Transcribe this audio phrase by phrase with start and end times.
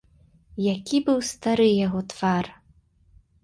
[0.67, 2.45] Які быў стары яго твар!